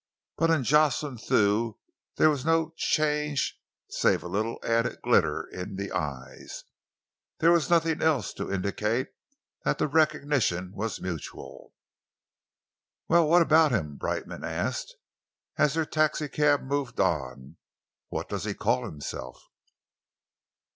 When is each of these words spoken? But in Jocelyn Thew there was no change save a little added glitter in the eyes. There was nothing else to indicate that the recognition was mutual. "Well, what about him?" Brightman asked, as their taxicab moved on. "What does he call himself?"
But 0.35 0.49
in 0.49 0.63
Jocelyn 0.63 1.19
Thew 1.19 1.77
there 2.15 2.31
was 2.31 2.43
no 2.43 2.73
change 2.75 3.61
save 3.87 4.23
a 4.23 4.27
little 4.27 4.57
added 4.63 4.99
glitter 5.03 5.43
in 5.51 5.75
the 5.75 5.91
eyes. 5.91 6.63
There 7.37 7.51
was 7.51 7.69
nothing 7.69 8.01
else 8.01 8.33
to 8.33 8.51
indicate 8.51 9.09
that 9.63 9.77
the 9.77 9.87
recognition 9.87 10.71
was 10.73 10.99
mutual. 10.99 11.75
"Well, 13.09 13.27
what 13.29 13.43
about 13.43 13.71
him?" 13.73 13.95
Brightman 13.97 14.43
asked, 14.43 14.95
as 15.59 15.75
their 15.75 15.85
taxicab 15.85 16.63
moved 16.63 16.99
on. 16.99 17.57
"What 18.09 18.27
does 18.27 18.45
he 18.45 18.55
call 18.55 18.85
himself?" 18.85 19.49